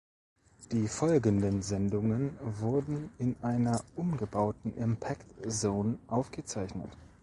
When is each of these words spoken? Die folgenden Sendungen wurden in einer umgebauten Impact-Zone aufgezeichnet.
Die 0.71 0.87
folgenden 0.87 1.61
Sendungen 1.61 2.35
wurden 2.41 3.11
in 3.19 3.35
einer 3.43 3.83
umgebauten 3.95 4.75
Impact-Zone 4.75 5.99
aufgezeichnet. 6.07 6.89